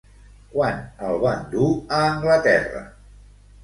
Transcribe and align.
Quan 0.53 0.81
el 1.11 1.21
van 1.27 1.45
dur 1.53 1.71
a 2.01 2.03
Anglaterra? 2.17 2.87